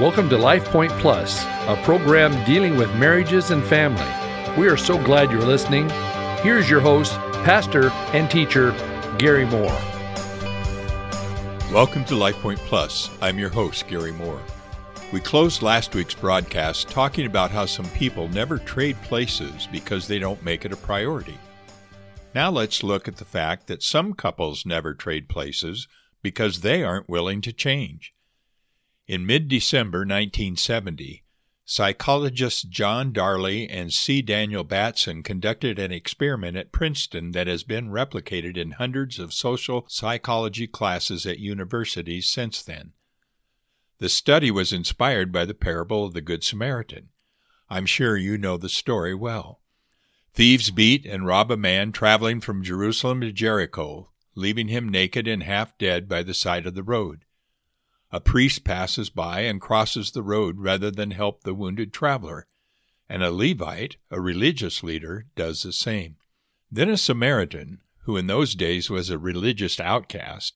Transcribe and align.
Welcome 0.00 0.30
to 0.30 0.38
Life 0.38 0.64
Point 0.64 0.92
Plus, 0.92 1.44
a 1.44 1.78
program 1.84 2.32
dealing 2.46 2.78
with 2.78 2.88
marriages 2.96 3.50
and 3.50 3.62
family. 3.62 4.02
We 4.58 4.66
are 4.66 4.76
so 4.78 4.96
glad 5.04 5.30
you're 5.30 5.42
listening. 5.42 5.90
Here's 6.40 6.70
your 6.70 6.80
host, 6.80 7.12
pastor 7.44 7.90
and 8.14 8.30
teacher, 8.30 8.70
Gary 9.18 9.44
Moore. 9.44 9.78
Welcome 11.70 12.06
to 12.06 12.16
Life 12.16 12.36
Point 12.36 12.60
Plus. 12.60 13.10
I'm 13.20 13.38
your 13.38 13.50
host, 13.50 13.88
Gary 13.88 14.12
Moore. 14.12 14.40
We 15.12 15.20
closed 15.20 15.60
last 15.60 15.94
week's 15.94 16.14
broadcast 16.14 16.88
talking 16.88 17.26
about 17.26 17.50
how 17.50 17.66
some 17.66 17.90
people 17.90 18.26
never 18.28 18.56
trade 18.56 18.96
places 19.02 19.68
because 19.70 20.08
they 20.08 20.18
don't 20.18 20.42
make 20.42 20.64
it 20.64 20.72
a 20.72 20.76
priority. 20.76 21.36
Now 22.34 22.50
let's 22.50 22.82
look 22.82 23.06
at 23.06 23.16
the 23.16 23.26
fact 23.26 23.66
that 23.66 23.82
some 23.82 24.14
couples 24.14 24.64
never 24.64 24.94
trade 24.94 25.28
places 25.28 25.88
because 26.22 26.62
they 26.62 26.82
aren't 26.82 27.10
willing 27.10 27.42
to 27.42 27.52
change. 27.52 28.14
In 29.10 29.26
mid 29.26 29.48
December 29.48 30.02
1970, 30.02 31.24
psychologists 31.64 32.62
John 32.62 33.12
Darley 33.12 33.68
and 33.68 33.92
C. 33.92 34.22
Daniel 34.22 34.62
Batson 34.62 35.24
conducted 35.24 35.80
an 35.80 35.90
experiment 35.90 36.56
at 36.56 36.70
Princeton 36.70 37.32
that 37.32 37.48
has 37.48 37.64
been 37.64 37.90
replicated 37.90 38.56
in 38.56 38.70
hundreds 38.70 39.18
of 39.18 39.32
social 39.32 39.84
psychology 39.88 40.68
classes 40.68 41.26
at 41.26 41.40
universities 41.40 42.28
since 42.28 42.62
then. 42.62 42.92
The 43.98 44.08
study 44.08 44.52
was 44.52 44.72
inspired 44.72 45.32
by 45.32 45.44
the 45.44 45.54
parable 45.54 46.04
of 46.04 46.14
the 46.14 46.20
Good 46.20 46.44
Samaritan. 46.44 47.08
I'm 47.68 47.86
sure 47.86 48.16
you 48.16 48.38
know 48.38 48.56
the 48.56 48.68
story 48.68 49.16
well. 49.16 49.60
Thieves 50.34 50.70
beat 50.70 51.04
and 51.04 51.26
rob 51.26 51.50
a 51.50 51.56
man 51.56 51.90
traveling 51.90 52.40
from 52.40 52.62
Jerusalem 52.62 53.22
to 53.22 53.32
Jericho, 53.32 54.12
leaving 54.36 54.68
him 54.68 54.88
naked 54.88 55.26
and 55.26 55.42
half 55.42 55.76
dead 55.78 56.08
by 56.08 56.22
the 56.22 56.32
side 56.32 56.64
of 56.64 56.76
the 56.76 56.84
road. 56.84 57.24
A 58.12 58.20
priest 58.20 58.64
passes 58.64 59.08
by 59.08 59.40
and 59.40 59.60
crosses 59.60 60.10
the 60.10 60.22
road 60.22 60.58
rather 60.58 60.90
than 60.90 61.12
help 61.12 61.42
the 61.42 61.54
wounded 61.54 61.92
traveler, 61.92 62.46
and 63.08 63.22
a 63.22 63.30
Levite, 63.30 63.96
a 64.10 64.20
religious 64.20 64.82
leader, 64.82 65.26
does 65.36 65.62
the 65.62 65.72
same. 65.72 66.16
Then 66.70 66.88
a 66.88 66.96
Samaritan, 66.96 67.80
who 68.04 68.16
in 68.16 68.26
those 68.26 68.54
days 68.54 68.90
was 68.90 69.10
a 69.10 69.18
religious 69.18 69.78
outcast, 69.78 70.54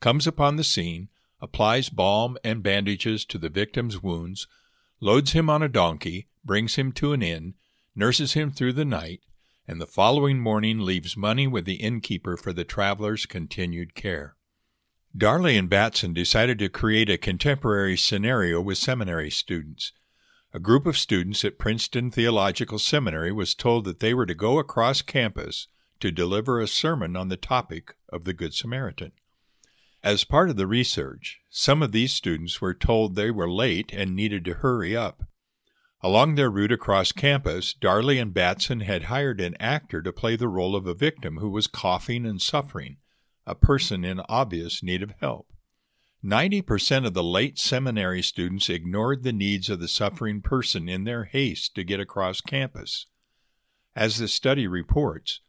comes 0.00 0.26
upon 0.26 0.56
the 0.56 0.64
scene, 0.64 1.08
applies 1.40 1.90
balm 1.90 2.38
and 2.42 2.62
bandages 2.62 3.24
to 3.26 3.38
the 3.38 3.48
victim's 3.48 4.02
wounds, 4.02 4.46
loads 5.00 5.32
him 5.32 5.50
on 5.50 5.62
a 5.62 5.68
donkey, 5.68 6.28
brings 6.44 6.76
him 6.76 6.92
to 6.92 7.12
an 7.12 7.22
inn, 7.22 7.54
nurses 7.94 8.32
him 8.32 8.50
through 8.50 8.72
the 8.72 8.84
night, 8.84 9.20
and 9.68 9.80
the 9.80 9.86
following 9.86 10.38
morning 10.38 10.78
leaves 10.78 11.16
money 11.16 11.46
with 11.46 11.64
the 11.64 11.74
innkeeper 11.74 12.36
for 12.36 12.52
the 12.52 12.64
traveler's 12.64 13.26
continued 13.26 13.94
care. 13.94 14.35
Darley 15.16 15.56
and 15.56 15.70
Batson 15.70 16.12
decided 16.12 16.58
to 16.58 16.68
create 16.68 17.08
a 17.08 17.16
contemporary 17.16 17.96
scenario 17.96 18.60
with 18.60 18.76
seminary 18.76 19.30
students. 19.30 19.92
A 20.52 20.58
group 20.58 20.84
of 20.84 20.98
students 20.98 21.42
at 21.42 21.58
Princeton 21.58 22.10
Theological 22.10 22.78
Seminary 22.78 23.32
was 23.32 23.54
told 23.54 23.86
that 23.86 24.00
they 24.00 24.12
were 24.12 24.26
to 24.26 24.34
go 24.34 24.58
across 24.58 25.00
campus 25.00 25.68
to 26.00 26.10
deliver 26.10 26.60
a 26.60 26.66
sermon 26.66 27.16
on 27.16 27.28
the 27.28 27.36
topic 27.38 27.94
of 28.10 28.24
the 28.24 28.34
Good 28.34 28.52
Samaritan. 28.52 29.12
As 30.02 30.24
part 30.24 30.50
of 30.50 30.56
the 30.56 30.66
research, 30.66 31.40
some 31.48 31.82
of 31.82 31.92
these 31.92 32.12
students 32.12 32.60
were 32.60 32.74
told 32.74 33.14
they 33.14 33.30
were 33.30 33.50
late 33.50 33.94
and 33.94 34.14
needed 34.14 34.44
to 34.44 34.54
hurry 34.54 34.94
up. 34.94 35.22
Along 36.02 36.34
their 36.34 36.50
route 36.50 36.72
across 36.72 37.12
campus, 37.12 37.72
Darley 37.72 38.18
and 38.18 38.34
Batson 38.34 38.80
had 38.80 39.04
hired 39.04 39.40
an 39.40 39.56
actor 39.58 40.02
to 40.02 40.12
play 40.12 40.36
the 40.36 40.48
role 40.48 40.76
of 40.76 40.86
a 40.86 40.94
victim 40.94 41.38
who 41.38 41.48
was 41.48 41.66
coughing 41.66 42.26
and 42.26 42.42
suffering 42.42 42.98
a 43.46 43.54
person 43.54 44.04
in 44.04 44.20
obvious 44.28 44.82
need 44.82 45.02
of 45.02 45.14
help. 45.20 45.46
90% 46.24 47.06
of 47.06 47.14
the 47.14 47.22
late 47.22 47.58
seminary 47.58 48.22
students 48.22 48.68
ignored 48.68 49.22
the 49.22 49.32
needs 49.32 49.70
of 49.70 49.78
the 49.78 49.88
suffering 49.88 50.40
person 50.40 50.88
in 50.88 51.04
their 51.04 51.24
haste 51.24 51.74
to 51.74 51.84
get 51.84 52.00
across 52.00 52.40
campus. 52.40 53.06
As 53.94 54.18
the 54.18 54.28
study 54.28 54.66
reports, 54.66 55.40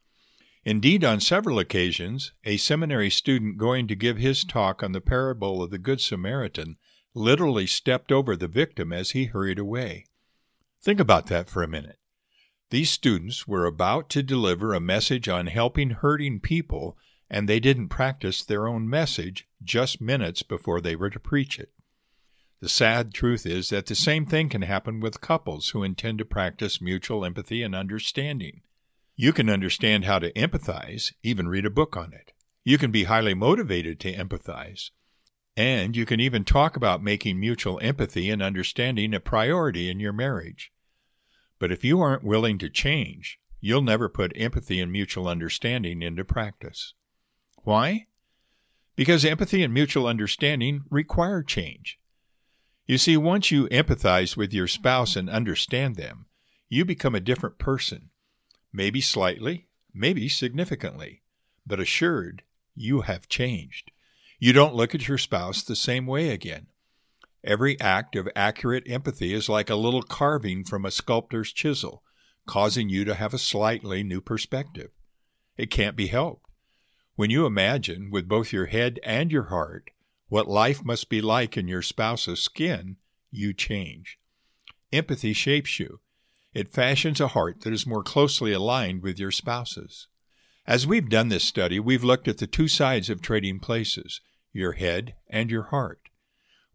Indeed, 0.67 1.05
on 1.05 1.21
several 1.21 1.59
occasions, 1.59 2.33
a 2.43 2.57
seminary 2.57 3.09
student 3.09 3.57
going 3.57 3.87
to 3.87 3.95
give 3.95 4.17
his 4.17 4.43
talk 4.43 4.83
on 4.83 4.91
the 4.91 4.99
parable 4.99 5.63
of 5.63 5.71
the 5.71 5.77
Good 5.77 6.01
Samaritan 6.01 6.75
literally 7.15 7.65
stepped 7.65 8.11
over 8.11 8.35
the 8.35 8.49
victim 8.49 8.91
as 8.91 9.11
he 9.11 9.25
hurried 9.25 9.59
away. 9.59 10.07
Think 10.83 10.99
about 10.99 11.27
that 11.27 11.49
for 11.49 11.63
a 11.63 11.69
minute. 11.69 11.99
These 12.69 12.89
students 12.89 13.47
were 13.47 13.65
about 13.65 14.09
to 14.09 14.21
deliver 14.21 14.73
a 14.73 14.81
message 14.81 15.29
on 15.29 15.47
helping 15.47 15.91
hurting 15.91 16.41
people 16.41 16.97
and 17.29 17.47
they 17.47 17.59
didn't 17.59 17.89
practice 17.89 18.43
their 18.43 18.67
own 18.67 18.89
message 18.89 19.47
just 19.63 19.99
minutes 19.99 20.43
before 20.43 20.81
they 20.81 20.95
were 20.95 21.09
to 21.09 21.19
preach 21.19 21.59
it. 21.59 21.71
The 22.59 22.69
sad 22.69 23.13
truth 23.13 23.45
is 23.45 23.69
that 23.69 23.85
the 23.85 23.95
same 23.95 24.25
thing 24.25 24.49
can 24.49 24.63
happen 24.63 24.99
with 24.99 25.21
couples 25.21 25.69
who 25.69 25.83
intend 25.83 26.17
to 26.19 26.25
practice 26.25 26.81
mutual 26.81 27.23
empathy 27.23 27.61
and 27.61 27.75
understanding. 27.75 28.61
You 29.15 29.33
can 29.33 29.49
understand 29.49 30.05
how 30.05 30.19
to 30.19 30.31
empathize, 30.33 31.13
even 31.21 31.47
read 31.47 31.65
a 31.65 31.71
book 31.71 31.95
on 31.95 32.13
it. 32.13 32.33
You 32.63 32.77
can 32.77 32.91
be 32.91 33.03
highly 33.03 33.33
motivated 33.33 33.99
to 34.01 34.13
empathize. 34.15 34.89
And 35.55 35.95
you 35.95 36.05
can 36.05 36.19
even 36.19 36.43
talk 36.43 36.75
about 36.75 37.03
making 37.03 37.39
mutual 37.39 37.79
empathy 37.81 38.29
and 38.29 38.41
understanding 38.41 39.13
a 39.13 39.19
priority 39.19 39.89
in 39.89 39.99
your 39.99 40.13
marriage. 40.13 40.71
But 41.59 41.71
if 41.71 41.83
you 41.83 41.99
aren't 42.01 42.23
willing 42.23 42.57
to 42.59 42.69
change, 42.69 43.39
you'll 43.59 43.81
never 43.81 44.09
put 44.09 44.33
empathy 44.35 44.79
and 44.79 44.91
mutual 44.91 45.27
understanding 45.27 46.01
into 46.01 46.23
practice. 46.23 46.93
Why? 47.63 48.07
Because 48.95 49.25
empathy 49.25 49.63
and 49.63 49.73
mutual 49.73 50.07
understanding 50.07 50.83
require 50.89 51.43
change. 51.43 51.99
You 52.85 52.97
see, 52.97 53.17
once 53.17 53.51
you 53.51 53.67
empathize 53.67 54.37
with 54.37 54.53
your 54.53 54.67
spouse 54.67 55.15
and 55.15 55.29
understand 55.29 55.95
them, 55.97 56.25
you 56.69 56.85
become 56.85 57.15
a 57.15 57.19
different 57.19 57.57
person. 57.57 58.09
Maybe 58.71 59.01
slightly, 59.01 59.67
maybe 59.93 60.29
significantly, 60.29 61.21
but 61.65 61.79
assured 61.79 62.43
you 62.75 63.01
have 63.01 63.27
changed. 63.27 63.91
You 64.39 64.53
don't 64.53 64.75
look 64.75 64.95
at 64.95 65.07
your 65.07 65.17
spouse 65.17 65.63
the 65.63 65.75
same 65.75 66.05
way 66.05 66.29
again. 66.29 66.67
Every 67.43 67.79
act 67.79 68.15
of 68.15 68.29
accurate 68.35 68.83
empathy 68.87 69.33
is 69.33 69.49
like 69.49 69.69
a 69.69 69.75
little 69.75 70.03
carving 70.03 70.63
from 70.63 70.85
a 70.85 70.91
sculptor's 70.91 71.51
chisel, 71.51 72.03
causing 72.45 72.89
you 72.89 73.05
to 73.05 73.15
have 73.15 73.33
a 73.33 73.39
slightly 73.39 74.03
new 74.03 74.21
perspective. 74.21 74.91
It 75.57 75.71
can't 75.71 75.95
be 75.95 76.07
helped. 76.07 76.46
When 77.17 77.31
you 77.31 77.47
imagine, 77.47 78.11
with 78.11 78.27
both 78.27 78.53
your 78.53 78.67
head 78.67 78.99
and 79.01 79.31
your 79.31 79.45
heart, 79.45 79.89
what 80.29 80.47
life 80.47 80.85
must 80.85 81.09
be 81.09 81.19
like 81.19 81.57
in 81.57 81.67
your 81.67 81.81
spouse's 81.81 82.39
skin, 82.39 82.97
you 83.31 83.55
change. 83.55 84.19
Empathy 84.93 85.33
shapes 85.33 85.79
you. 85.79 85.99
It 86.53 86.69
fashions 86.69 87.19
a 87.19 87.29
heart 87.29 87.61
that 87.61 87.73
is 87.73 87.87
more 87.87 88.03
closely 88.03 88.53
aligned 88.53 89.01
with 89.01 89.17
your 89.17 89.31
spouse's. 89.31 90.07
As 90.67 90.85
we've 90.85 91.09
done 91.09 91.29
this 91.29 91.43
study, 91.43 91.79
we've 91.79 92.03
looked 92.03 92.27
at 92.27 92.37
the 92.37 92.45
two 92.45 92.67
sides 92.67 93.09
of 93.09 93.19
trading 93.19 93.59
places 93.61 94.21
your 94.53 94.73
head 94.73 95.15
and 95.27 95.49
your 95.49 95.63
heart. 95.63 96.09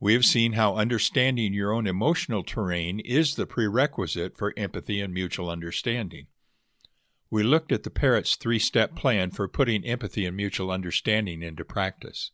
We 0.00 0.12
have 0.14 0.24
seen 0.24 0.54
how 0.54 0.74
understanding 0.74 1.54
your 1.54 1.72
own 1.72 1.86
emotional 1.86 2.42
terrain 2.42 2.98
is 2.98 3.36
the 3.36 3.46
prerequisite 3.46 4.36
for 4.36 4.54
empathy 4.56 5.00
and 5.00 5.14
mutual 5.14 5.48
understanding 5.48 6.26
we 7.32 7.42
looked 7.42 7.72
at 7.72 7.82
the 7.82 7.88
Parrotts' 7.88 8.36
three 8.36 8.58
step 8.58 8.94
plan 8.94 9.30
for 9.30 9.48
putting 9.48 9.86
empathy 9.86 10.26
and 10.26 10.36
mutual 10.36 10.70
understanding 10.70 11.42
into 11.42 11.64
practice. 11.64 12.30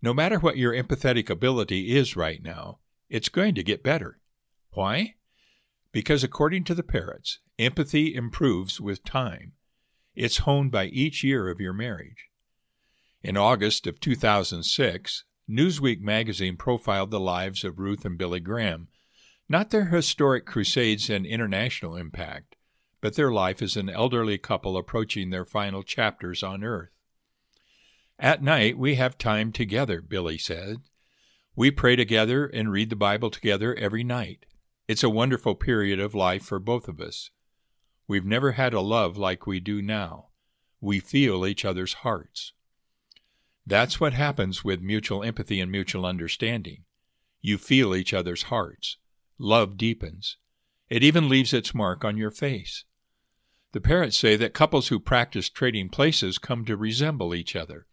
No 0.00 0.14
matter 0.14 0.38
what 0.38 0.56
your 0.56 0.72
empathetic 0.72 1.28
ability 1.28 1.96
is 1.96 2.14
right 2.14 2.40
now, 2.40 2.78
it's 3.10 3.28
going 3.28 3.56
to 3.56 3.64
get 3.64 3.82
better. 3.82 4.20
Why? 4.70 5.16
Because 5.90 6.22
according 6.22 6.62
to 6.64 6.76
the 6.76 6.84
Parrotts, 6.84 7.38
empathy 7.58 8.14
improves 8.14 8.80
with 8.80 9.02
time. 9.02 9.54
It's 10.14 10.38
honed 10.38 10.70
by 10.70 10.84
each 10.84 11.24
year 11.24 11.50
of 11.50 11.60
your 11.60 11.72
marriage. 11.72 12.28
In 13.24 13.36
August 13.36 13.88
of 13.88 13.98
2006, 13.98 15.24
Newsweek 15.50 16.00
magazine 16.00 16.56
profiled 16.56 17.10
the 17.10 17.18
lives 17.18 17.64
of 17.64 17.80
Ruth 17.80 18.04
and 18.04 18.16
Billy 18.16 18.38
Graham, 18.38 18.86
not 19.48 19.70
their 19.70 19.86
historic 19.86 20.46
crusades 20.46 21.10
and 21.10 21.26
international 21.26 21.96
impact, 21.96 22.54
but 23.00 23.14
their 23.14 23.30
life 23.30 23.62
is 23.62 23.76
an 23.76 23.88
elderly 23.88 24.38
couple 24.38 24.76
approaching 24.76 25.30
their 25.30 25.44
final 25.44 25.82
chapters 25.82 26.42
on 26.42 26.64
earth. 26.64 26.90
At 28.18 28.42
night, 28.42 28.76
we 28.76 28.96
have 28.96 29.16
time 29.16 29.52
together, 29.52 30.02
Billy 30.02 30.38
said. 30.38 30.78
We 31.54 31.70
pray 31.70 31.96
together 31.96 32.46
and 32.46 32.72
read 32.72 32.90
the 32.90 32.96
Bible 32.96 33.30
together 33.30 33.74
every 33.76 34.02
night. 34.02 34.46
It's 34.88 35.04
a 35.04 35.10
wonderful 35.10 35.54
period 35.54 36.00
of 36.00 36.14
life 36.14 36.44
for 36.44 36.58
both 36.58 36.88
of 36.88 37.00
us. 37.00 37.30
We've 38.08 38.24
never 38.24 38.52
had 38.52 38.74
a 38.74 38.80
love 38.80 39.16
like 39.16 39.46
we 39.46 39.60
do 39.60 39.82
now. 39.82 40.28
We 40.80 40.98
feel 40.98 41.46
each 41.46 41.64
other's 41.64 41.94
hearts. 41.94 42.52
That's 43.66 44.00
what 44.00 44.14
happens 44.14 44.64
with 44.64 44.80
mutual 44.80 45.22
empathy 45.22 45.60
and 45.60 45.70
mutual 45.70 46.06
understanding. 46.06 46.84
You 47.42 47.58
feel 47.58 47.94
each 47.94 48.14
other's 48.14 48.44
hearts. 48.44 48.96
Love 49.38 49.76
deepens. 49.76 50.38
It 50.88 51.04
even 51.04 51.28
leaves 51.28 51.52
its 51.52 51.74
mark 51.74 52.04
on 52.04 52.16
your 52.16 52.30
face. 52.30 52.84
The 53.72 53.80
Parrotts 53.80 54.18
say 54.18 54.36
that 54.36 54.54
couples 54.54 54.88
who 54.88 54.98
practice 54.98 55.50
trading 55.50 55.90
places 55.90 56.38
come 56.38 56.64
to 56.64 56.76
resemble 56.76 57.34
each 57.34 57.54
other. 57.54 57.86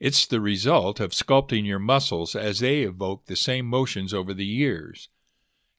It's 0.00 0.26
the 0.26 0.40
result 0.40 0.98
of 1.00 1.10
sculpting 1.10 1.66
your 1.66 1.78
muscles 1.78 2.34
as 2.34 2.60
they 2.60 2.82
evoke 2.82 3.26
the 3.26 3.36
same 3.36 3.66
motions 3.66 4.14
over 4.14 4.32
the 4.32 4.46
years. 4.46 5.08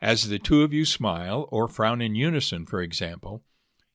As 0.02 0.30
the 0.30 0.40
two 0.40 0.62
of 0.62 0.74
you 0.74 0.86
smile 0.86 1.48
or 1.52 1.68
frown 1.68 2.02
in 2.02 2.16
unison, 2.16 2.66
for 2.66 2.82
example, 2.82 3.44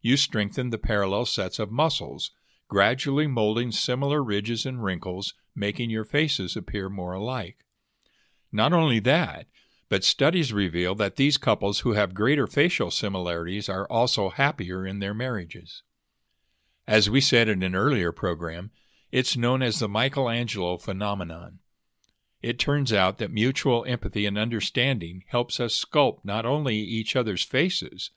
you 0.02 0.16
strengthen 0.16 0.70
the 0.70 0.78
parallel 0.78 1.26
sets 1.26 1.58
of 1.58 1.70
muscles, 1.70 2.32
gradually 2.68 3.26
molding 3.26 3.70
similar 3.70 4.22
ridges 4.22 4.66
and 4.66 4.82
wrinkles, 4.82 5.34
making 5.54 5.90
your 5.90 6.04
faces 6.04 6.56
appear 6.56 6.90
more 6.90 7.12
alike. 7.12 7.58
Not 8.50 8.72
only 8.72 8.98
that, 9.00 9.46
but 9.88 10.04
studies 10.04 10.52
reveal 10.52 10.94
that 10.94 11.16
these 11.16 11.36
couples 11.36 11.80
who 11.80 11.92
have 11.92 12.14
greater 12.14 12.46
facial 12.46 12.90
similarities 12.90 13.68
are 13.68 13.86
also 13.90 14.30
happier 14.30 14.86
in 14.86 14.98
their 14.98 15.14
marriages. 15.14 15.82
As 16.86 17.08
we 17.08 17.20
said 17.20 17.48
in 17.48 17.62
an 17.62 17.74
earlier 17.74 18.12
program, 18.12 18.70
it's 19.10 19.36
known 19.36 19.62
as 19.62 19.78
the 19.78 19.88
Michelangelo 19.88 20.76
phenomenon. 20.76 21.60
It 22.42 22.58
turns 22.58 22.92
out 22.92 23.18
that 23.18 23.30
mutual 23.30 23.84
empathy 23.86 24.26
and 24.26 24.36
understanding 24.36 25.24
helps 25.28 25.60
us 25.60 25.82
sculpt 25.82 26.24
not 26.24 26.44
only 26.44 26.76
each 26.76 27.16
other's 27.16 27.42
faces, 27.42 28.10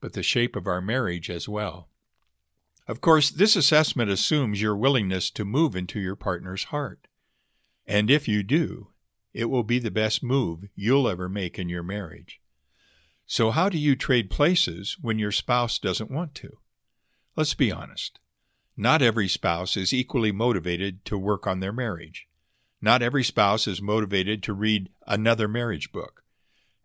but 0.00 0.14
the 0.14 0.22
shape 0.22 0.56
of 0.56 0.66
our 0.66 0.80
marriage 0.80 1.28
as 1.28 1.48
well. 1.48 1.88
Of 2.86 3.00
course, 3.00 3.30
this 3.30 3.56
assessment 3.56 4.10
assumes 4.10 4.62
your 4.62 4.76
willingness 4.76 5.30
to 5.32 5.44
move 5.44 5.74
into 5.74 6.00
your 6.00 6.16
partner's 6.16 6.64
heart. 6.64 7.08
And 7.86 8.10
if 8.10 8.28
you 8.28 8.42
do, 8.42 8.88
it 9.34 9.46
will 9.46 9.64
be 9.64 9.80
the 9.80 9.90
best 9.90 10.22
move 10.22 10.64
you'll 10.74 11.08
ever 11.08 11.28
make 11.28 11.58
in 11.58 11.68
your 11.68 11.82
marriage. 11.82 12.40
So, 13.26 13.50
how 13.50 13.68
do 13.68 13.76
you 13.76 13.96
trade 13.96 14.30
places 14.30 14.96
when 15.00 15.18
your 15.18 15.32
spouse 15.32 15.78
doesn't 15.78 16.10
want 16.10 16.34
to? 16.36 16.58
Let's 17.36 17.54
be 17.54 17.72
honest. 17.72 18.20
Not 18.76 19.02
every 19.02 19.28
spouse 19.28 19.76
is 19.76 19.92
equally 19.92 20.32
motivated 20.32 21.04
to 21.06 21.18
work 21.18 21.46
on 21.46 21.60
their 21.60 21.72
marriage. 21.72 22.28
Not 22.80 23.02
every 23.02 23.24
spouse 23.24 23.66
is 23.66 23.80
motivated 23.80 24.42
to 24.44 24.52
read 24.52 24.90
another 25.06 25.48
marriage 25.48 25.90
book. 25.90 26.22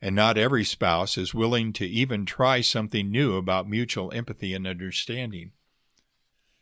And 0.01 0.15
not 0.15 0.37
every 0.37 0.63
spouse 0.63 1.17
is 1.17 1.33
willing 1.33 1.73
to 1.73 1.85
even 1.85 2.25
try 2.25 2.61
something 2.61 3.11
new 3.11 3.35
about 3.35 3.69
mutual 3.69 4.11
empathy 4.13 4.53
and 4.53 4.65
understanding. 4.65 5.51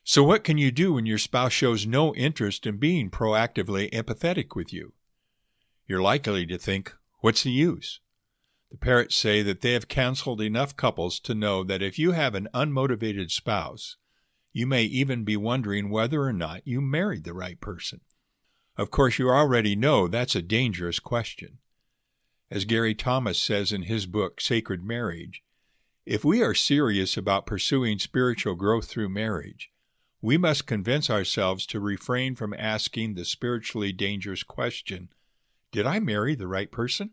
So, 0.03 0.23
what 0.23 0.43
can 0.43 0.57
you 0.57 0.71
do 0.71 0.93
when 0.93 1.05
your 1.05 1.19
spouse 1.19 1.53
shows 1.53 1.85
no 1.85 2.15
interest 2.15 2.65
in 2.65 2.77
being 2.77 3.11
proactively 3.11 3.91
empathetic 3.91 4.55
with 4.55 4.73
you? 4.73 4.93
You're 5.87 6.01
likely 6.01 6.45
to 6.47 6.57
think, 6.57 6.93
What's 7.19 7.43
the 7.43 7.51
use? 7.51 7.99
The 8.71 8.77
Parrotts 8.77 9.15
say 9.15 9.41
that 9.41 9.61
they 9.61 9.71
have 9.73 9.87
counseled 9.87 10.41
enough 10.41 10.75
couples 10.75 11.19
to 11.21 11.33
know 11.33 11.63
that 11.63 11.81
if 11.81 11.97
you 11.97 12.11
have 12.11 12.35
an 12.35 12.49
unmotivated 12.53 13.31
spouse, 13.31 13.95
you 14.51 14.67
may 14.67 14.83
even 14.83 15.23
be 15.23 15.37
wondering 15.37 15.89
whether 15.89 16.21
or 16.23 16.33
not 16.33 16.67
you 16.67 16.81
married 16.81 17.23
the 17.23 17.33
right 17.33 17.59
person. 17.59 18.01
Of 18.77 18.91
course, 18.91 19.17
you 19.17 19.29
already 19.29 19.75
know 19.75 20.07
that's 20.07 20.35
a 20.35 20.41
dangerous 20.41 20.99
question. 20.99 21.59
As 22.51 22.65
Gary 22.65 22.93
Thomas 22.93 23.39
says 23.39 23.71
in 23.71 23.83
his 23.83 24.05
book, 24.05 24.41
Sacred 24.41 24.83
Marriage, 24.83 25.41
if 26.05 26.23
we 26.23 26.41
are 26.41 26.53
serious 26.53 27.17
about 27.17 27.45
pursuing 27.45 27.99
spiritual 27.99 28.55
growth 28.55 28.87
through 28.87 29.09
marriage, 29.09 29.71
we 30.21 30.37
must 30.37 30.67
convince 30.67 31.09
ourselves 31.09 31.65
to 31.67 31.79
refrain 31.79 32.35
from 32.35 32.53
asking 32.53 33.13
the 33.13 33.25
spiritually 33.25 33.91
dangerous 33.91 34.43
question 34.43 35.09
Did 35.71 35.85
I 35.85 35.99
marry 35.99 36.35
the 36.35 36.47
right 36.47 36.71
person? 36.71 37.11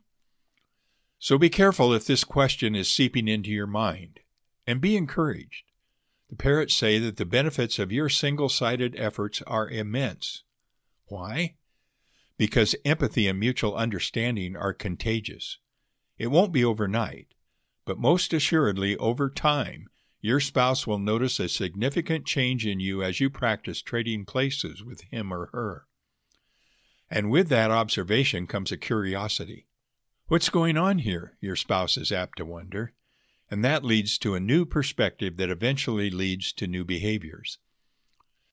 So 1.19 1.39
be 1.39 1.49
careful 1.49 1.93
if 1.93 2.07
this 2.07 2.25
question 2.25 2.75
is 2.75 2.89
seeping 2.89 3.29
into 3.29 3.51
your 3.51 3.67
mind, 3.67 4.21
and 4.67 4.81
be 4.81 4.97
encouraged. 4.97 5.65
The 6.29 6.37
Parrotts 6.37 6.75
say 6.75 6.99
that 6.99 7.17
the 7.17 7.25
benefits 7.25 7.79
of 7.79 7.93
your 7.93 8.09
single 8.09 8.49
sided 8.49 8.95
efforts 8.99 9.43
are 9.47 9.69
immense. 9.69 10.43
Why? 11.07 11.57
Because 12.37 12.75
empathy 12.85 13.29
and 13.29 13.39
mutual 13.39 13.75
understanding 13.75 14.57
are 14.57 14.73
contagious. 14.73 15.59
It 16.19 16.29
won't 16.29 16.53
be 16.53 16.65
overnight, 16.65 17.29
but 17.85 17.99
most 17.99 18.33
assuredly 18.33 18.97
over 18.97 19.31
time, 19.31 19.89
your 20.21 20.41
spouse 20.41 20.87
will 20.87 20.99
notice 20.99 21.39
a 21.39 21.49
significant 21.49 22.25
change 22.25 22.67
in 22.67 22.81
you 22.81 23.03
as 23.03 23.21
you 23.21 23.29
practice 23.29 23.83
trading 23.83 24.25
places 24.25 24.83
with 24.83 25.03
him 25.11 25.33
or 25.33 25.51
her. 25.53 25.87
And 27.15 27.31
with 27.31 27.49
that 27.49 27.71
observation 27.71 28.47
comes 28.47 28.71
a 28.71 28.77
curiosity. 28.77 29.67
What's 30.27 30.51
going 30.51 30.77
on 30.77 30.99
here? 30.99 31.39
Your 31.41 31.57
spouse 31.57 31.97
is 31.97 32.13
apt 32.13 32.39
to 32.39 32.45
wonder 32.45 32.93
and 33.51 33.65
that 33.65 33.85
leads 33.85 34.19
to 34.19 34.35
a 34.35 34.41
new 34.41 34.65
perspective 34.65 35.37
that 35.37 35.51
eventually 35.51 36.11
leads 36.11 36.53
to 36.55 36.67
new 36.67 36.85
behaviors. 36.85 37.59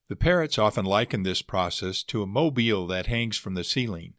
The 0.08 0.16
Parrotts 0.16 0.58
often 0.58 0.84
liken 0.84 1.22
this 1.22 1.42
process 1.42 2.02
to 2.04 2.22
a 2.22 2.26
mobile 2.26 2.86
that 2.86 3.06
hangs 3.06 3.36
from 3.36 3.54
the 3.54 3.64
ceiling. 3.64 4.14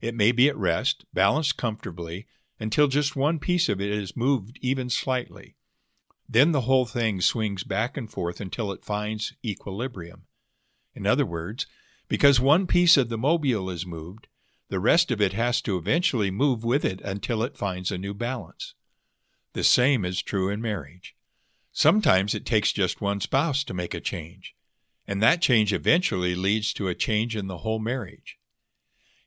It 0.00 0.14
may 0.14 0.32
be 0.32 0.48
at 0.48 0.56
rest, 0.56 1.06
balanced 1.12 1.56
comfortably, 1.56 2.26
until 2.60 2.88
just 2.88 3.16
one 3.16 3.38
piece 3.38 3.68
of 3.68 3.80
it 3.80 3.90
is 3.90 4.16
moved 4.16 4.58
even 4.60 4.90
slightly. 4.90 5.56
Then 6.28 6.52
the 6.52 6.62
whole 6.62 6.86
thing 6.86 7.20
swings 7.20 7.64
back 7.64 7.96
and 7.96 8.10
forth 8.10 8.40
until 8.40 8.70
it 8.72 8.84
finds 8.84 9.32
equilibrium. 9.44 10.26
In 10.94 11.06
other 11.06 11.26
words, 11.26 11.66
because 12.12 12.38
one 12.38 12.66
piece 12.66 12.98
of 12.98 13.08
the 13.08 13.16
mobile 13.16 13.70
is 13.70 13.86
moved, 13.86 14.26
the 14.68 14.78
rest 14.78 15.10
of 15.10 15.18
it 15.18 15.32
has 15.32 15.62
to 15.62 15.78
eventually 15.78 16.30
move 16.30 16.62
with 16.62 16.84
it 16.84 17.00
until 17.00 17.42
it 17.42 17.56
finds 17.56 17.90
a 17.90 17.96
new 17.96 18.12
balance. 18.12 18.74
The 19.54 19.64
same 19.64 20.04
is 20.04 20.20
true 20.20 20.50
in 20.50 20.60
marriage. 20.60 21.16
Sometimes 21.72 22.34
it 22.34 22.44
takes 22.44 22.70
just 22.70 23.00
one 23.00 23.22
spouse 23.22 23.64
to 23.64 23.72
make 23.72 23.94
a 23.94 23.98
change, 23.98 24.54
and 25.08 25.22
that 25.22 25.40
change 25.40 25.72
eventually 25.72 26.34
leads 26.34 26.74
to 26.74 26.86
a 26.86 26.94
change 26.94 27.34
in 27.34 27.46
the 27.46 27.56
whole 27.64 27.78
marriage. 27.78 28.36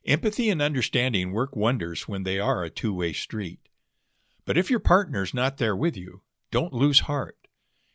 Empathy 0.05 0.51
and 0.51 0.61
understanding 0.61 1.31
work 1.31 1.55
wonders 1.55 2.07
when 2.07 2.21
they 2.21 2.39
are 2.39 2.63
a 2.63 2.69
two 2.69 2.93
way 2.93 3.13
street. 3.13 3.67
But 4.45 4.59
if 4.59 4.69
your 4.69 4.79
partner's 4.79 5.33
not 5.33 5.57
there 5.57 5.75
with 5.75 5.97
you, 5.97 6.21
don't 6.51 6.71
lose 6.71 6.99
heart. 6.99 7.47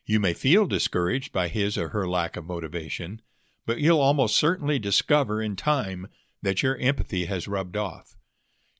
You 0.04 0.18
may 0.18 0.34
feel 0.34 0.66
discouraged 0.66 1.32
by 1.32 1.46
his 1.46 1.78
or 1.78 1.90
her 1.90 2.08
lack 2.08 2.36
of 2.36 2.44
motivation, 2.44 3.22
but 3.66 3.78
you'll 3.80 4.00
almost 4.00 4.36
certainly 4.36 4.78
discover 4.78 5.42
in 5.42 5.56
time 5.56 6.08
that 6.42 6.62
your 6.62 6.76
empathy 6.76 7.26
has 7.26 7.48
rubbed 7.48 7.76
off 7.76 8.16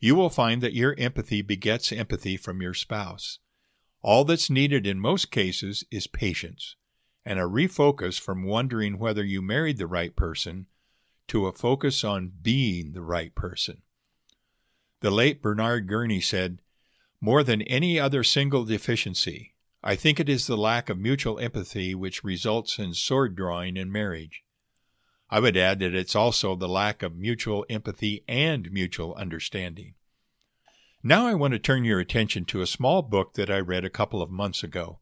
you 0.01 0.15
will 0.15 0.31
find 0.31 0.63
that 0.63 0.73
your 0.73 0.95
empathy 0.99 1.43
begets 1.43 1.93
empathy 1.93 2.37
from 2.37 2.63
your 2.63 2.73
spouse. 2.73 3.39
All 4.03 4.25
that's 4.25 4.49
needed 4.49 4.87
in 4.87 4.99
most 4.99 5.31
cases 5.31 5.85
is 5.91 6.07
patience 6.07 6.75
and 7.25 7.39
a 7.39 7.43
refocus 7.43 8.19
from 8.19 8.45
wondering 8.45 8.99
whether 8.99 9.23
you 9.23 9.43
married 9.43 9.77
the 9.77 9.87
right 9.87 10.17
person 10.17 10.67
to 11.29 11.47
a 11.47 11.53
focus 11.53 12.03
on 12.03 12.33
being 12.41 12.93
the 12.93 13.03
right 13.03 13.35
person. 13.35 13.83
The 15.01 15.11
late 15.11 15.43
Bernard 15.43 15.87
Guerney 15.87 16.23
said, 16.23 16.61
More 17.21 17.45
than 17.45 17.61
any 17.63 18.01
other 18.01 18.25
single 18.25 18.65
deficiency, 18.65 19.55
I 19.85 19.97
think 19.97 20.19
it 20.19 20.31
is 20.31 20.47
the 20.47 20.57
lack 20.57 20.89
of 20.89 20.99
mutual 20.99 21.39
empathy 21.39 21.95
which 21.95 22.25
results 22.25 22.79
in 22.79 22.95
sword 22.95 23.37
drawing 23.37 23.77
in 23.77 23.93
marriage. 23.93 24.43
I 25.31 25.39
would 25.39 25.57
add 25.57 25.79
that 25.79 25.95
it's 25.95 26.17
also 26.17 26.57
the 26.57 26.69
lack 26.69 27.03
of 27.03 27.17
mutual 27.17 27.65
empathy 27.71 28.25
and 28.27 28.71
mutual 28.73 29.15
understanding. 29.15 29.95
Now 31.03 31.27
I 31.27 31.35
want 31.35 31.53
to 31.53 31.59
turn 31.59 31.85
your 31.85 32.01
attention 32.01 32.45
to 32.47 32.63
a 32.63 32.67
small 32.67 33.03
book 33.03 33.35
that 33.35 33.49
I 33.49 33.59
read 33.59 33.85
a 33.85 33.91
couple 33.91 34.21
of 34.21 34.31
months 34.31 34.65
ago. 34.65 34.99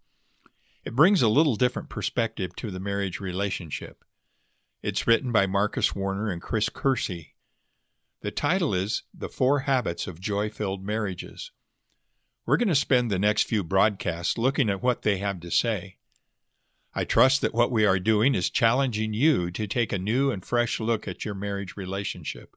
It 0.85 0.95
brings 0.95 1.23
a 1.23 1.29
little 1.29 1.57
different 1.57 1.89
perspective 1.89 2.55
to 2.57 2.71
the 2.71 2.79
marriage 2.79 3.21
relationship. 3.21 4.05
It's 4.83 5.07
written 5.07 5.33
by 5.33 5.47
Marcus 5.47 5.95
Warner 5.95 6.31
and 6.31 6.41
Chris 6.41 6.69
Coursey. 6.69 7.35
The 8.21 8.31
title 8.31 8.75
is 8.75 9.05
The 9.13 9.29
Four 9.29 9.61
Habits 9.61 10.07
of 10.07 10.21
Joy 10.21 10.51
Filled 10.51 10.85
Marriages. 10.85 11.53
We're 12.47 12.57
going 12.57 12.69
to 12.69 12.75
spend 12.75 13.11
the 13.11 13.19
next 13.19 13.43
few 13.45 13.63
broadcasts 13.63 14.39
looking 14.39 14.71
at 14.71 14.83
what 14.83 15.03
they 15.03 15.19
have 15.19 15.41
to 15.41 15.51
say. 15.51 15.98
I 16.99 17.05
trust 17.05 17.43
that 17.43 17.55
what 17.55 17.71
we 17.71 17.87
are 17.87 18.01
doing 18.01 18.35
is 18.35 18.51
challenging 18.51 19.15
you 19.15 19.53
to 19.53 19.69
take 19.69 19.93
a 19.93 20.01
new 20.01 20.33
and 20.33 20.45
fresh 20.45 20.81
look 20.81 21.07
at 21.07 21.25
your 21.25 21.33
marriage 21.33 21.77
relationship. 21.77 22.57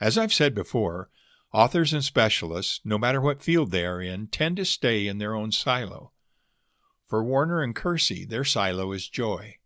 As 0.00 0.16
I've 0.16 0.32
said 0.32 0.54
before, 0.54 1.10
authors 1.52 1.92
and 1.92 2.02
specialists, 2.02 2.80
no 2.82 2.96
matter 2.96 3.20
what 3.20 3.42
field 3.42 3.70
they 3.70 3.84
are 3.84 4.00
in, 4.00 4.28
tend 4.28 4.56
to 4.56 4.64
stay 4.64 5.06
in 5.06 5.18
their 5.18 5.34
own 5.34 5.52
silo. 5.52 6.12
For 7.06 7.22
Warner 7.22 7.60
and 7.60 7.76
Coursey, 7.76 8.26
their 8.26 8.42
silo 8.42 8.90
is 8.92 9.06
joy. 9.06 9.58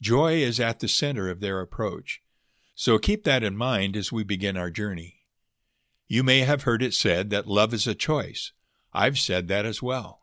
Joy 0.00 0.34
is 0.34 0.60
at 0.60 0.78
the 0.78 0.86
center 0.86 1.28
of 1.28 1.40
their 1.40 1.60
approach. 1.60 2.22
So 2.76 2.96
keep 3.00 3.24
that 3.24 3.42
in 3.42 3.56
mind 3.56 3.96
as 3.96 4.12
we 4.12 4.22
begin 4.22 4.56
our 4.56 4.70
journey. 4.70 5.24
You 6.06 6.22
may 6.22 6.42
have 6.42 6.62
heard 6.62 6.80
it 6.80 6.94
said 6.94 7.30
that 7.30 7.48
love 7.48 7.74
is 7.74 7.88
a 7.88 7.94
choice. 7.96 8.52
I've 8.92 9.18
said 9.18 9.48
that 9.48 9.66
as 9.66 9.82
well. 9.82 10.19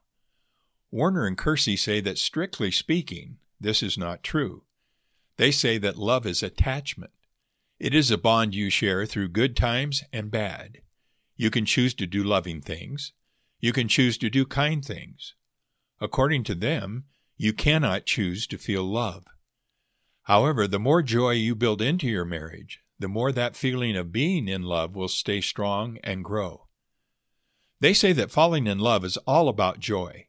Warner 0.91 1.25
and 1.25 1.37
Coursey 1.37 1.77
say 1.77 1.99
that 2.01 2.17
strictly 2.17 2.71
speaking, 2.71 3.37
this 3.59 3.83
is 3.83 3.97
not 3.97 4.23
true. 4.23 4.63
They 5.37 5.51
say 5.51 5.77
that 5.77 5.97
love 5.97 6.25
is 6.25 6.41
attachment. 6.41 7.11
It 7.79 7.93
is 7.93 8.09
a 8.09 8.17
bond 8.17 8.55
you 8.55 8.69
share 8.69 9.05
through 9.05 9.29
good 9.29 9.55
times 9.55 10.03
and 10.11 10.31
bad. 10.31 10.79
You 11.35 11.51
can 11.51 11.65
choose 11.65 11.93
to 11.95 12.07
do 12.07 12.23
loving 12.23 12.61
things. 12.61 13.13
You 13.59 13.73
can 13.73 13.87
choose 13.87 14.17
to 14.19 14.29
do 14.29 14.45
kind 14.45 14.83
things. 14.83 15.35
According 15.99 16.43
to 16.45 16.55
them, 16.55 17.05
you 17.37 17.53
cannot 17.53 18.05
choose 18.05 18.47
to 18.47 18.57
feel 18.57 18.83
love. 18.83 19.25
However, 20.23 20.67
the 20.67 20.79
more 20.79 21.01
joy 21.01 21.31
you 21.31 21.53
build 21.53 21.81
into 21.81 22.07
your 22.07 22.25
marriage, 22.25 22.81
the 22.99 23.07
more 23.07 23.31
that 23.31 23.55
feeling 23.55 23.95
of 23.95 24.11
being 24.11 24.47
in 24.47 24.63
love 24.63 24.95
will 24.95 25.07
stay 25.07 25.41
strong 25.41 25.99
and 26.03 26.23
grow. 26.23 26.67
They 27.79 27.93
say 27.93 28.11
that 28.13 28.31
falling 28.31 28.65
in 28.65 28.79
love 28.79 29.05
is 29.05 29.17
all 29.27 29.49
about 29.49 29.79
joy. 29.79 30.26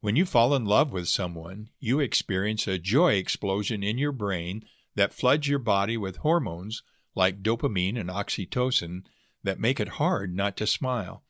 When 0.00 0.16
you 0.16 0.24
fall 0.24 0.54
in 0.54 0.64
love 0.64 0.92
with 0.92 1.08
someone, 1.08 1.68
you 1.78 2.00
experience 2.00 2.66
a 2.66 2.78
joy 2.78 3.14
explosion 3.14 3.82
in 3.82 3.98
your 3.98 4.12
brain 4.12 4.64
that 4.94 5.12
floods 5.12 5.46
your 5.46 5.58
body 5.58 5.98
with 5.98 6.18
hormones 6.18 6.82
like 7.14 7.42
dopamine 7.42 8.00
and 8.00 8.08
oxytocin 8.08 9.02
that 9.42 9.60
make 9.60 9.78
it 9.78 9.98
hard 10.00 10.34
not 10.34 10.56
to 10.56 10.66
smile. 10.66 11.22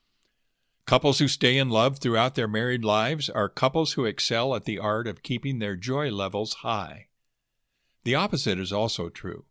Couples 0.87 1.19
who 1.19 1.27
stay 1.27 1.59
in 1.59 1.69
love 1.69 1.99
throughout 1.99 2.37
their 2.37 2.49
married 2.49 2.85
lives 2.85 3.29
are 3.29 3.49
couples 3.49 3.95
who 3.95 4.05
excel 4.05 4.55
at 4.55 4.65
the 4.65 4.79
art 4.79 5.07
of 5.07 5.23
keeping 5.23 5.59
their 5.59 5.77
joy 5.77 6.11
levels 6.11 6.55
high. 6.55 7.09
The 8.05 8.15
opposite 8.15 8.59
is 8.59 8.73
also 8.73 9.09
true. 9.09 9.45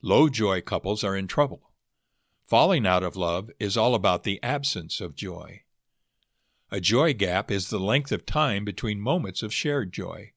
Low 0.00 0.28
joy 0.28 0.60
couples 0.60 1.04
are 1.04 1.16
in 1.16 1.26
trouble. 1.26 1.70
Falling 2.44 2.86
out 2.86 3.02
of 3.02 3.16
love 3.16 3.50
is 3.58 3.76
all 3.76 3.94
about 3.94 4.24
the 4.24 4.42
absence 4.42 5.00
of 5.00 5.16
joy. 5.16 5.62
A 6.74 6.80
joy 6.80 7.12
gap 7.12 7.50
is 7.50 7.68
the 7.68 7.78
length 7.78 8.12
of 8.12 8.24
time 8.24 8.64
between 8.64 8.98
moments 8.98 9.42
of 9.42 9.52
shared 9.52 9.92
joy. 9.92 10.32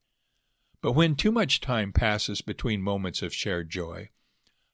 But 0.82 0.92
when 0.92 1.16
too 1.16 1.32
much 1.32 1.62
time 1.62 1.94
passes 1.94 2.42
between 2.42 2.82
moments 2.82 3.22
of 3.22 3.34
shared 3.34 3.70
joy, 3.70 4.10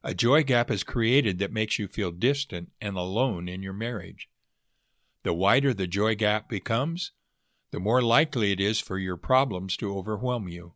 a 0.04 0.16
joy 0.16 0.42
gap 0.42 0.72
is 0.72 0.84
created 0.84 1.38
that 1.38 1.54
makes 1.54 1.78
you 1.78 1.88
feel 1.88 2.10
distant 2.10 2.72
and 2.82 2.98
alone 2.98 3.48
in 3.48 3.62
your 3.62 3.74
marriage. 3.74 4.28
The 5.22 5.34
wider 5.34 5.72
the 5.72 5.86
joy 5.86 6.16
gap 6.16 6.50
becomes, 6.50 7.12
the 7.70 7.80
more 7.80 8.02
likely 8.02 8.52
it 8.52 8.60
is 8.60 8.80
for 8.80 8.98
your 8.98 9.16
problems 9.16 9.78
to 9.78 9.96
overwhelm 9.96 10.48
you. 10.48 10.74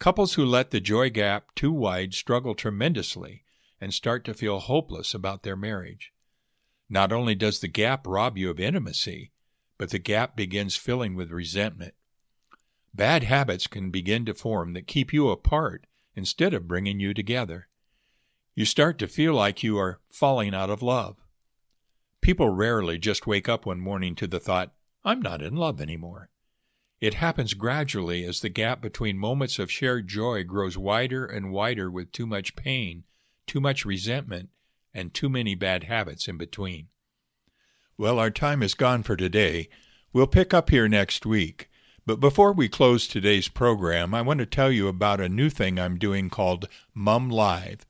Couples 0.00 0.34
who 0.34 0.44
let 0.44 0.72
the 0.72 0.80
joy 0.80 1.08
gap 1.08 1.54
too 1.54 1.70
wide 1.70 2.14
struggle 2.14 2.56
tremendously 2.56 3.44
and 3.80 3.94
start 3.94 4.24
to 4.24 4.34
feel 4.34 4.58
hopeless 4.58 5.14
about 5.14 5.44
their 5.44 5.54
marriage. 5.54 6.12
Not 6.90 7.12
only 7.12 7.36
does 7.36 7.60
the 7.60 7.68
gap 7.68 8.08
rob 8.08 8.36
you 8.36 8.50
of 8.50 8.58
intimacy, 8.58 9.30
but 9.78 9.90
the 9.90 9.98
gap 9.98 10.36
begins 10.36 10.76
filling 10.76 11.14
with 11.14 11.30
resentment. 11.30 11.94
Bad 12.92 13.22
habits 13.22 13.66
can 13.66 13.90
begin 13.90 14.24
to 14.26 14.34
form 14.34 14.72
that 14.72 14.86
keep 14.86 15.12
you 15.12 15.30
apart 15.30 15.86
instead 16.16 16.52
of 16.52 16.68
bringing 16.68 16.98
you 16.98 17.14
together. 17.14 17.68
You 18.54 18.64
start 18.64 18.98
to 18.98 19.06
feel 19.06 19.34
like 19.34 19.62
you 19.62 19.78
are 19.78 20.00
falling 20.10 20.52
out 20.52 20.68
of 20.68 20.82
love. 20.82 21.16
People 22.20 22.50
rarely 22.50 22.98
just 22.98 23.26
wake 23.26 23.48
up 23.48 23.64
one 23.64 23.80
morning 23.80 24.16
to 24.16 24.26
the 24.26 24.40
thought, 24.40 24.72
I'm 25.04 25.22
not 25.22 25.42
in 25.42 25.54
love 25.54 25.80
anymore. 25.80 26.30
It 27.00 27.14
happens 27.14 27.54
gradually 27.54 28.24
as 28.24 28.40
the 28.40 28.48
gap 28.48 28.82
between 28.82 29.16
moments 29.16 29.60
of 29.60 29.70
shared 29.70 30.08
joy 30.08 30.42
grows 30.42 30.76
wider 30.76 31.24
and 31.24 31.52
wider 31.52 31.88
with 31.88 32.10
too 32.10 32.26
much 32.26 32.56
pain, 32.56 33.04
too 33.46 33.60
much 33.60 33.84
resentment, 33.84 34.48
and 34.92 35.14
too 35.14 35.28
many 35.28 35.54
bad 35.54 35.84
habits 35.84 36.26
in 36.26 36.36
between. 36.36 36.88
Well, 38.00 38.20
our 38.20 38.30
time 38.30 38.62
is 38.62 38.74
gone 38.74 39.02
for 39.02 39.16
today. 39.16 39.68
We'll 40.12 40.28
pick 40.28 40.54
up 40.54 40.70
here 40.70 40.86
next 40.86 41.26
week. 41.26 41.68
But 42.06 42.20
before 42.20 42.52
we 42.52 42.68
close 42.68 43.08
today's 43.08 43.48
program, 43.48 44.14
I 44.14 44.22
want 44.22 44.38
to 44.38 44.46
tell 44.46 44.70
you 44.70 44.86
about 44.86 45.20
a 45.20 45.28
new 45.28 45.50
thing 45.50 45.80
I'm 45.80 45.98
doing 45.98 46.30
called 46.30 46.68
Mum 46.94 47.28
Live. 47.28 47.84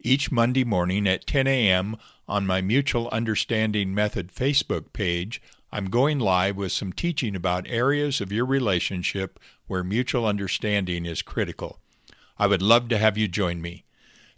Each 0.00 0.32
Monday 0.32 0.64
morning 0.64 1.06
at 1.06 1.28
10 1.28 1.46
a.m. 1.46 1.96
on 2.26 2.44
my 2.44 2.60
Mutual 2.60 3.08
Understanding 3.10 3.94
Method 3.94 4.32
Facebook 4.34 4.92
page, 4.92 5.40
I'm 5.70 5.90
going 5.90 6.18
live 6.18 6.56
with 6.56 6.72
some 6.72 6.92
teaching 6.92 7.36
about 7.36 7.68
areas 7.68 8.20
of 8.20 8.32
your 8.32 8.44
relationship 8.44 9.38
where 9.68 9.84
mutual 9.84 10.26
understanding 10.26 11.06
is 11.06 11.22
critical. 11.22 11.78
I 12.36 12.48
would 12.48 12.62
love 12.62 12.88
to 12.88 12.98
have 12.98 13.16
you 13.16 13.28
join 13.28 13.62
me. 13.62 13.84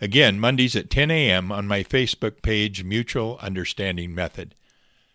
Again, 0.02 0.38
Mondays 0.38 0.76
at 0.76 0.90
10 0.90 1.10
a.m. 1.10 1.50
on 1.50 1.66
my 1.66 1.82
Facebook 1.82 2.42
page, 2.42 2.84
Mutual 2.84 3.38
Understanding 3.40 4.14
Method. 4.14 4.54